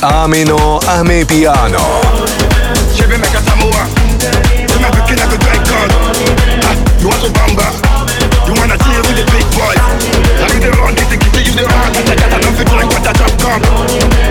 Amino 0.00 0.80
Ame 0.88 1.24
Piano. 1.26 1.78
And 12.64 12.72
like 12.72 12.88
what 12.88 13.04
that 13.04 13.14
top 13.16 13.38
come. 13.38 14.21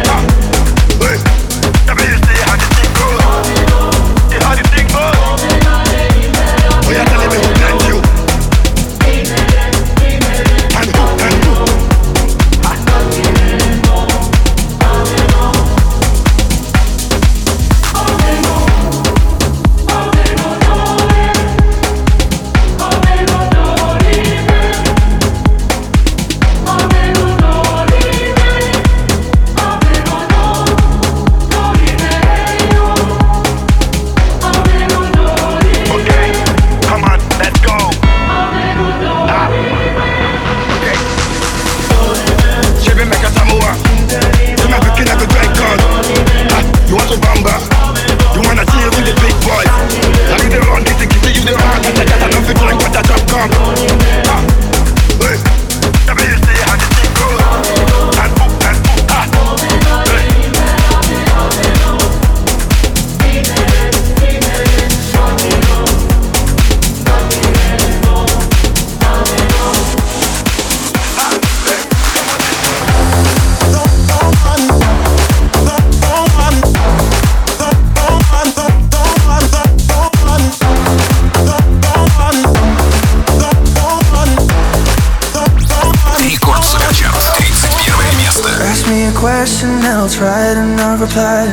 Question, 89.22 89.70
I'll 89.86 90.10
try 90.10 90.56
to 90.56 90.66
not 90.76 91.00
reply. 91.00 91.46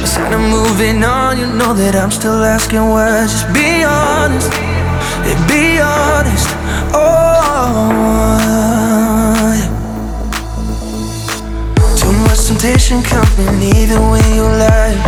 Instead 0.00 0.32
of 0.32 0.40
moving 0.40 1.04
on, 1.04 1.38
you 1.38 1.46
know 1.46 1.72
that 1.72 1.94
I'm 1.94 2.10
still 2.10 2.42
asking 2.42 2.88
why. 2.90 3.22
Just 3.22 3.46
be 3.54 3.86
honest, 3.86 4.50
yeah, 5.22 5.38
be 5.46 5.78
honest. 5.78 6.50
Oh, 6.90 7.86
too 11.94 12.12
much 12.26 12.50
temptation 12.50 13.00
coming, 13.06 13.62
even 13.62 14.10
when 14.10 14.26
you 14.34 14.42
lie. 14.42 14.98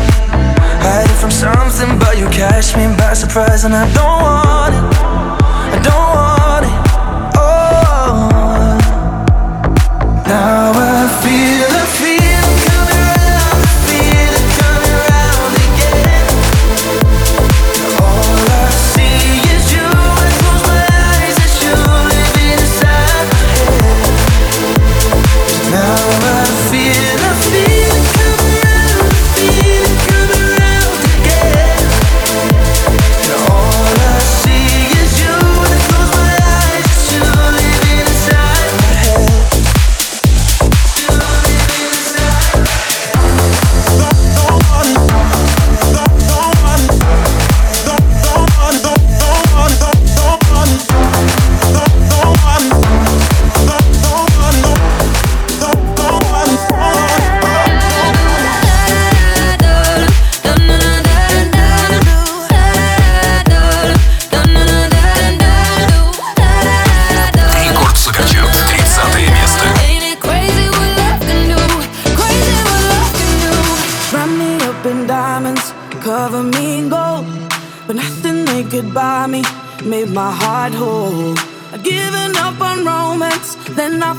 Hiding 0.86 1.18
from 1.18 1.32
something, 1.32 1.98
but 1.98 2.16
you 2.20 2.28
catch 2.30 2.76
me 2.76 2.86
by 2.96 3.14
surprise, 3.14 3.64
and 3.64 3.74
I 3.74 3.84
don't 3.98 4.22
want 4.22 4.74
it. 4.78 4.84
I 5.74 5.78
don't 5.82 6.10
want 6.14 6.64
it. 6.70 6.76
Oh. 7.34 8.30
Now 10.28 10.70
I 10.70 10.95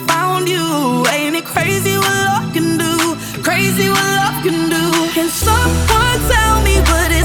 found 0.08 0.48
you. 0.48 1.06
Ain't 1.16 1.36
it 1.36 1.46
crazy 1.46 1.96
what 1.98 2.18
love 2.30 2.54
can 2.54 2.78
do? 2.78 2.94
Crazy 3.44 3.88
what 3.90 4.08
love 4.20 4.38
can 4.44 4.70
do. 4.70 4.86
Can 5.16 5.30
someone 5.30 6.20
tell 6.34 6.56
me 6.68 6.76
what 6.90 7.17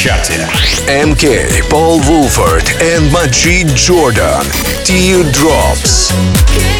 чарте. 0.00 0.48
MK, 0.86 1.68
Paul 1.68 2.00
Woolford 2.08 2.64
and 2.80 3.12
Majid 3.12 3.68
Jordan. 3.76 4.42
Teardrops. 4.82 6.08
Drops. 6.08 6.79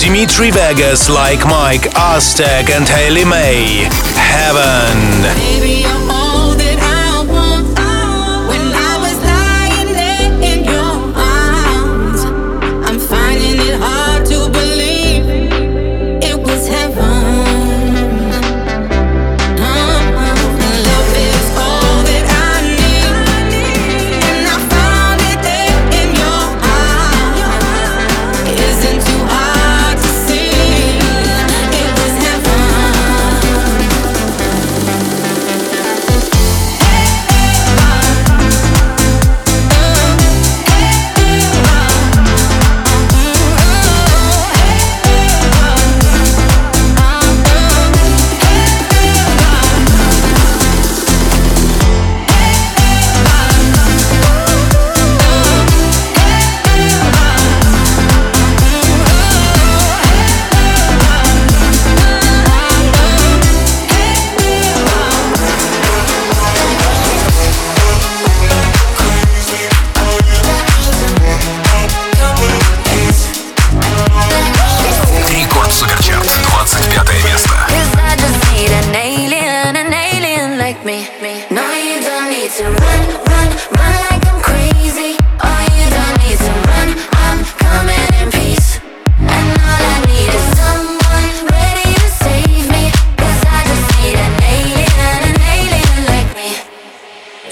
Dimitri 0.00 0.50
Vegas 0.50 1.08
like 1.08 1.44
Mike 1.46 1.90
Azteck 1.94 2.70
and 2.70 2.88
Hayley 2.88 3.24
May. 3.24 3.88
Heaven. 4.14 6.27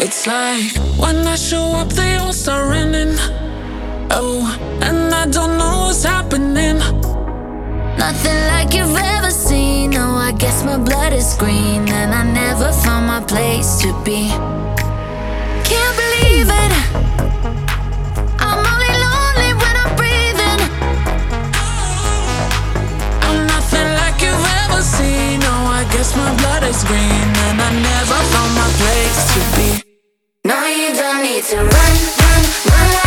It's 0.08 0.24
like 0.24 0.70
when 1.00 1.26
I 1.26 1.34
show 1.34 1.72
up, 1.80 1.88
they 1.88 2.14
all 2.14 2.32
start 2.32 2.68
running. 2.68 3.16
Oh, 4.12 4.46
and 4.80 5.12
I 5.12 5.26
don't 5.26 5.58
know 5.58 5.86
what's 5.86 6.04
happening. 6.04 6.78
Nothing 7.98 8.40
like 8.52 8.72
you've 8.72 8.96
ever 8.96 9.32
seen. 9.32 9.96
Oh, 9.96 10.14
I 10.14 10.30
guess 10.30 10.64
my 10.64 10.78
blood 10.78 11.12
is 11.12 11.34
green, 11.34 11.88
and 11.88 12.14
I 12.14 12.22
never 12.22 12.70
found 12.84 13.08
my 13.08 13.20
place 13.26 13.80
to 13.82 13.88
be. 14.04 14.28
Can't 15.68 15.96
believe 16.02 16.50
it. 16.50 16.72
Guess 25.92 26.16
my 26.16 26.36
blood 26.36 26.62
is 26.64 26.84
green 26.84 27.30
and 27.46 27.60
I 27.62 27.70
never 27.72 28.20
found 28.32 28.54
my 28.54 28.68
place 28.76 29.34
to 29.34 29.56
be 29.56 29.85
to 31.42 31.56
run, 31.56 31.66
run, 31.68 32.44
run. 32.66 33.05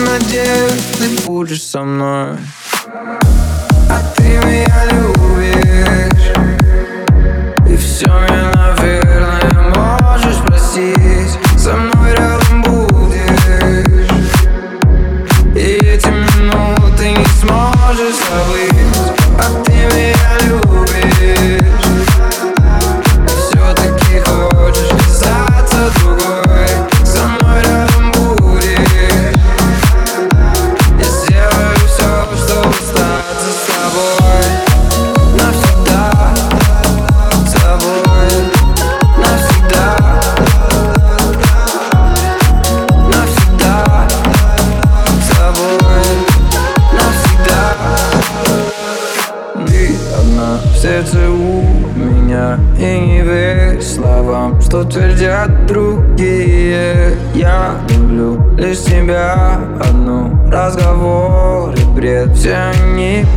надеюсь, 0.00 0.84
ты 0.98 1.26
будешь 1.26 1.62
со 1.62 1.82
мной. 1.82 2.36
А 3.88 4.02
ты 4.16 4.22
меня 4.22 4.86
любишь. 4.92 6.32
И 7.68 7.76
все 7.76 8.06
мне 8.06 8.42
надо 8.42 8.59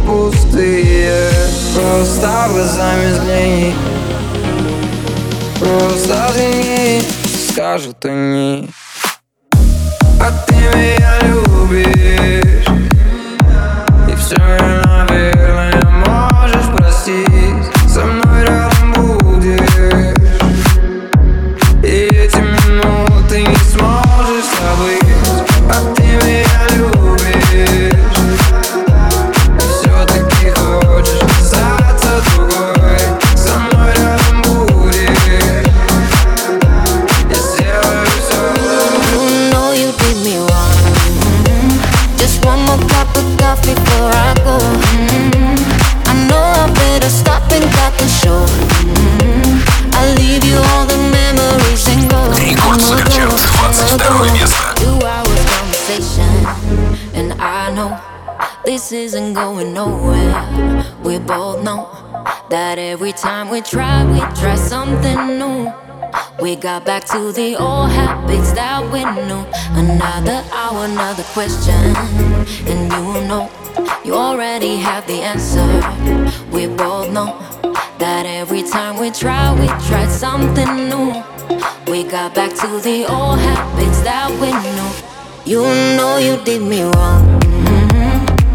пустые 0.06 1.30
Просто 1.74 2.50
в 2.50 2.66
замедлении. 2.66 3.74
Просто 5.60 6.28
извини 6.36 7.02
Скажут 7.50 8.04
они 8.06 8.33
got 66.63 66.86
back 66.86 67.04
to 67.04 67.34
the 67.34 67.58
old 67.58 67.91
habits 67.91 68.54
that 68.54 68.82
we 68.91 69.04
knew. 69.04 69.43
Another 69.76 70.41
hour, 70.54 70.86
another 70.86 71.23
question. 71.36 71.84
And 72.71 72.89
you 72.89 73.28
know, 73.28 73.52
you 74.06 74.13
already 74.13 74.78
have 74.78 75.06
the 75.08 75.19
answer. 75.21 75.67
We 76.52 76.67
both 76.67 77.12
know 77.12 77.38
that 77.99 78.26
every 78.26 78.63
time 78.63 78.97
we 78.97 79.12
try, 79.12 79.54
we 79.60 79.67
try 79.88 80.08
something 80.08 80.89
new. 80.89 81.21
We 81.86 82.06
got 82.06 82.34
back 82.34 82.52
to 82.62 82.80
the 82.80 83.06
old 83.10 83.39
habits 83.39 84.02
that 84.04 84.32
we 84.39 84.49
knew. 84.63 84.89
You 85.45 85.63
know 85.97 86.17
you 86.17 86.41
did 86.45 86.62
me 86.62 86.84
wrong. 86.84 87.41
Mm-hmm. 87.41 87.83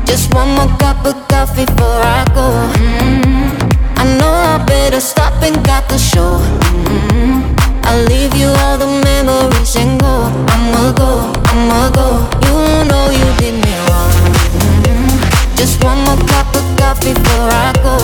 Just 0.09 0.33
one 0.33 0.49
more 0.57 0.73
cup 0.79 1.05
of 1.05 1.17
coffee 1.29 1.67
before 1.67 2.01
I 2.01 2.25
go. 2.35 2.49
Mm-hmm. 2.81 4.01
I 4.01 4.05
know 4.19 4.33
I 4.33 4.65
better 4.65 5.01
stop 5.01 5.35
and 5.43 5.63
got 5.67 5.87
the 5.91 5.99
show. 5.99 6.41
Mm-hmm. 6.89 7.85
I'll 7.85 8.05
leave 8.07 8.35
you 8.35 8.49
all 8.49 8.79
the 8.79 8.89
memories 9.05 9.77
and 9.77 10.01
go. 10.01 10.33
I'ma 10.55 10.93
go, 10.97 11.29
I'ma 11.53 11.91
go. 11.93 12.25
You 12.49 12.89
know 12.89 13.05
you 13.13 13.29
did 13.37 13.61
me 13.61 13.75
wrong. 13.85 14.13
Mm-hmm. 14.57 15.57
Just 15.57 15.85
one 15.85 16.01
more 16.07 16.17
cup 16.33 16.57
of 16.57 16.65
coffee 16.81 17.13
before 17.13 17.51
I 17.53 17.73
go. 17.85 17.97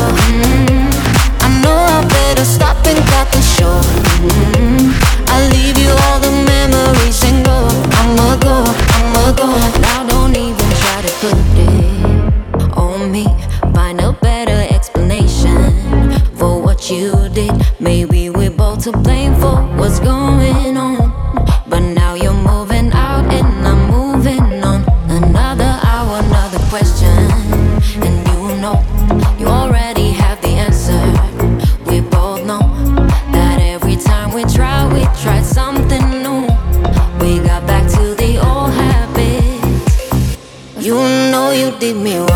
I 1.41 1.49
know 1.65 1.79
I 1.97 2.05
better 2.07 2.45
stop 2.45 2.85
and 2.85 3.01
cut 3.09 3.33
the 3.33 3.41
show. 3.41 3.81
I'll 5.33 5.49
leave 5.57 5.79
you 5.79 5.93
all 6.05 6.21
the 6.21 6.33
memories 6.53 7.25
and 7.25 7.45
go. 7.45 7.65
I'ma 7.97 8.37
go, 8.45 8.57
I'ma 8.93 9.33
go. 9.33 9.49
Now 9.81 10.04
put 11.25 11.39
it 11.57 12.77
on 12.77 13.11
me. 13.11 13.25
Find 13.73 14.01
a 14.01 14.13
better 14.13 14.75
explanation 14.75 15.73
for 16.37 16.61
what 16.61 16.91
you 16.91 17.13
did. 17.31 17.55
Maybe 17.81 18.29
we're 18.31 18.51
both 18.51 18.85
to 18.85 18.93
blame 18.93 19.35
for 19.37 19.57
what's 19.79 20.01
going 20.01 20.67
on. 20.67 20.74
Did 41.93 42.34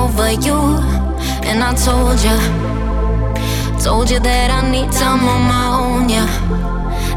over 0.00 0.32
you. 0.46 0.60
And 1.48 1.58
I 1.62 1.74
told 1.74 2.18
you, 2.26 2.38
told 3.82 4.10
you 4.10 4.20
that 4.20 4.48
I 4.50 4.60
need 4.70 4.90
time 4.92 5.22
on 5.34 5.42
my 5.54 5.66
own, 5.82 6.08
yeah. 6.08 6.30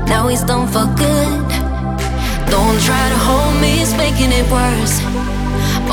Now 0.07 0.27
he's 0.27 0.43
done 0.43 0.67
for 0.67 0.85
good. 1.03 1.47
Don't 2.53 2.79
try 2.87 3.03
to 3.13 3.19
hold 3.27 3.55
me, 3.63 3.81
it's 3.81 3.95
making 3.95 4.31
it 4.39 4.45
worse. 4.51 4.95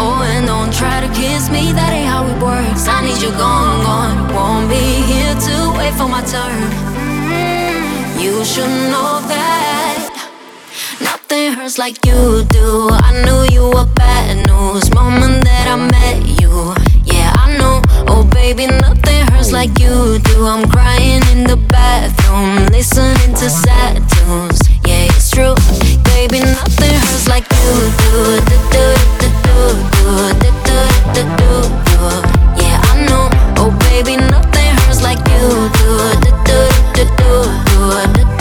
Oh, 0.03 0.23
and 0.33 0.47
don't 0.47 0.73
try 0.73 1.01
to 1.05 1.11
kiss 1.21 1.51
me, 1.51 1.73
that 1.79 1.91
ain't 1.93 2.09
how 2.09 2.23
it 2.33 2.39
works. 2.43 2.89
I 2.89 2.99
need 3.07 3.21
you 3.23 3.31
gone, 3.45 3.79
gone. 3.87 4.19
Won't 4.35 4.69
be 4.69 4.85
here 5.11 5.35
to 5.47 5.55
wait 5.79 5.95
for 5.99 6.09
my 6.09 6.23
turn. 6.35 6.61
Mm-hmm. 6.97 8.21
You 8.25 8.45
should 8.45 8.75
know 8.93 9.13
that 9.33 9.97
nothing 11.01 11.53
hurts 11.53 11.79
like 11.79 12.05
you 12.07 12.45
do. 12.51 12.89
I 12.91 13.11
knew 13.25 13.41
you 13.55 13.65
were 13.75 13.89
bad 13.95 14.47
news 14.49 14.93
moment 14.95 15.45
that 15.45 15.67
I 15.69 15.77
met 15.77 16.19
you 16.40 16.40
baby, 18.55 18.67
nothing 18.81 19.27
hurts 19.29 19.53
like 19.53 19.79
you 19.79 20.19
do. 20.19 20.45
I'm 20.45 20.69
crying 20.69 21.23
in 21.33 21.45
the 21.45 21.57
bathroom, 21.57 22.67
listening 22.73 23.33
to 23.35 23.49
sad 23.49 23.97
tunes. 24.11 24.61
Yeah, 24.87 25.07
it's 25.07 25.31
true, 25.31 25.55
baby, 26.11 26.41
nothing 26.41 26.95
hurts 27.05 27.29
like 27.29 27.47
you 27.53 27.71
do. 28.01 28.41
do, 28.51 28.57
do, 28.75 28.85
do, 29.21 29.31
do, 29.31 29.67
do, 29.95 30.55
do, 30.67 30.79
do, 31.15 31.23
do, 31.39 31.53
do. 31.91 32.03
Yeah, 32.63 32.81
I 32.91 33.07
know, 33.07 33.29
oh 33.59 33.71
baby, 33.91 34.17
nothing 34.17 34.71
hurts 34.83 35.03
like 35.03 35.23
you 35.31 35.71
do. 35.79 35.91
do, 36.23 36.31
do, 36.47 36.59
do, 36.95 37.05
do, 37.19 38.05
do, 38.15 38.25
do. 38.25 38.40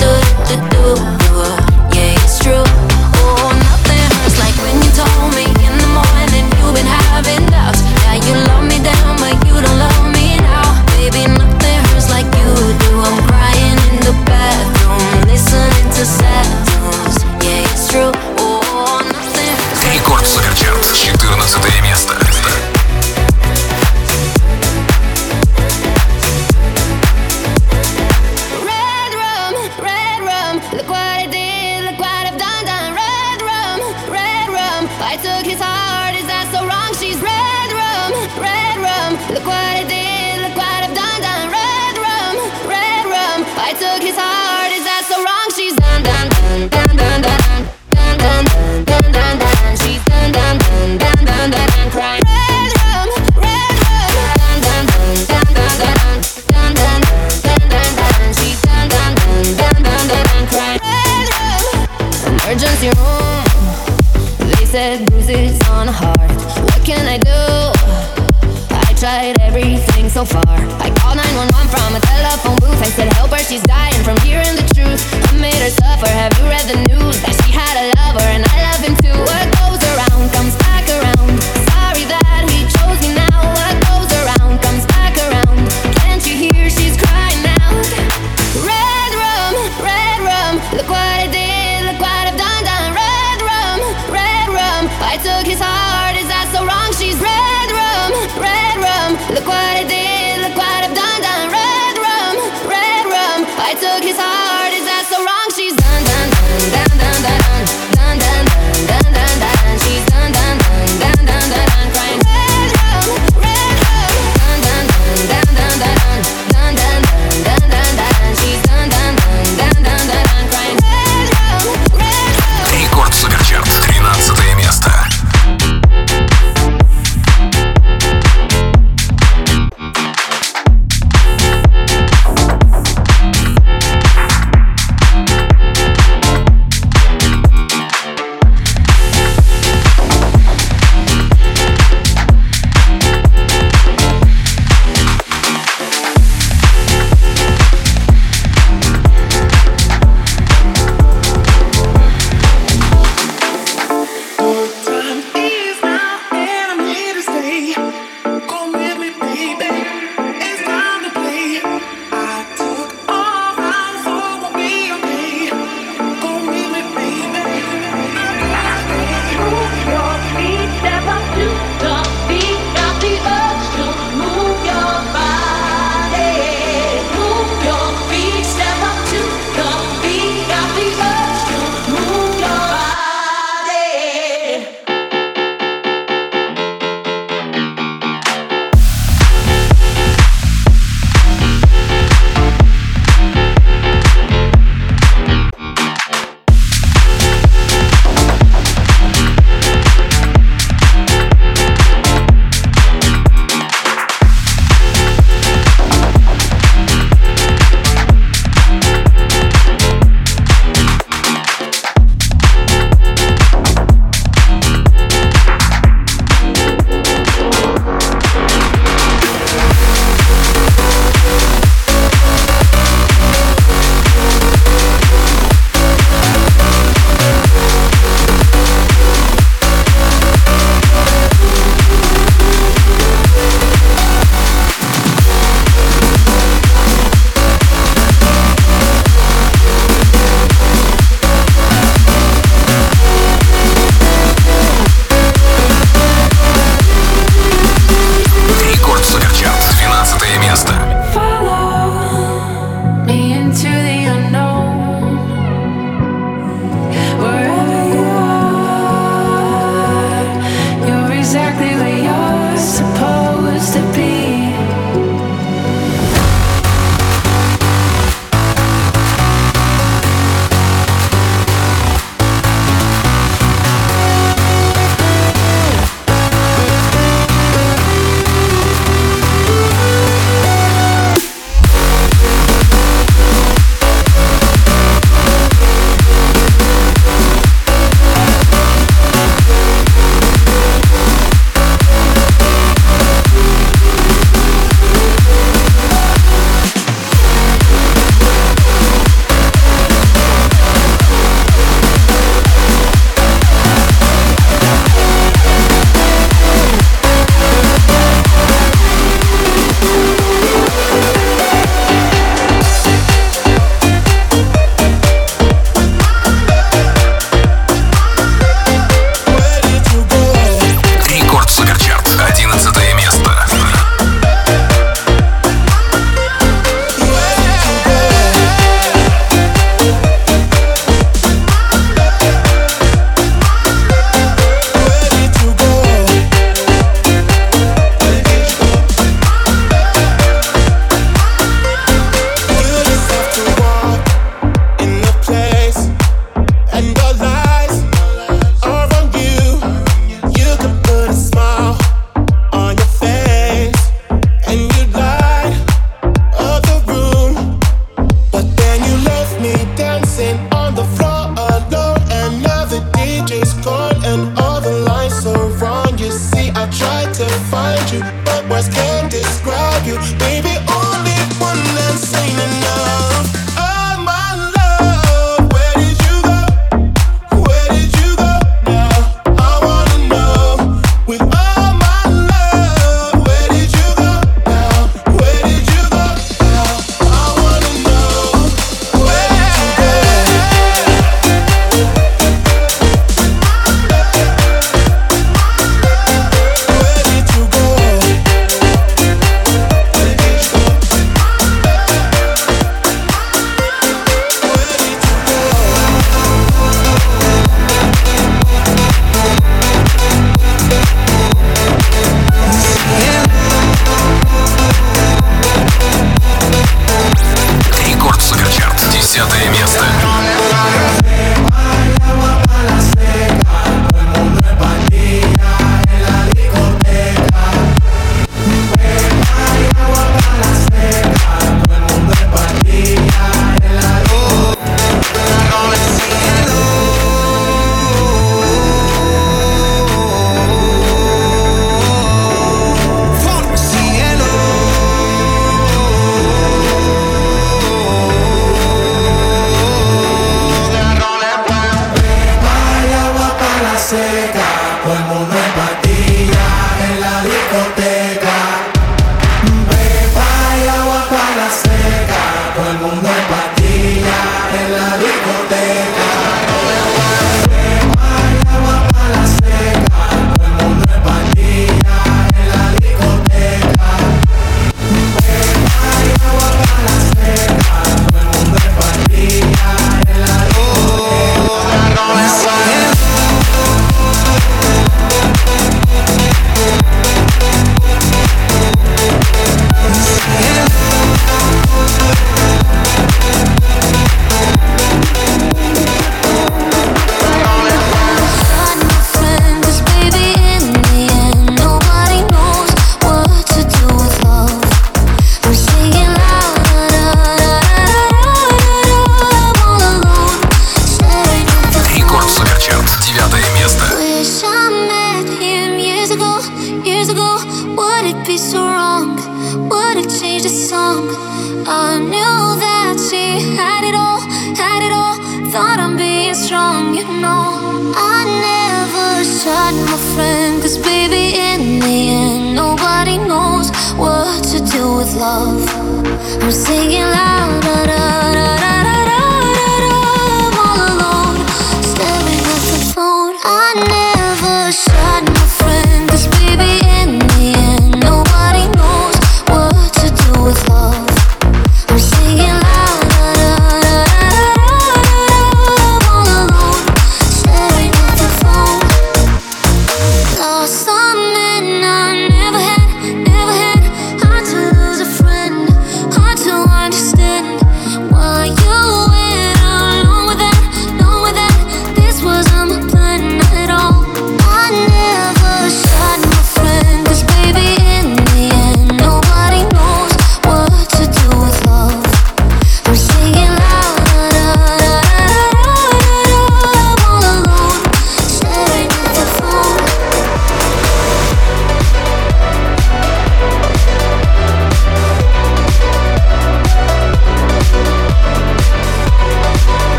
just 363.29 363.63
go. 363.63 363.78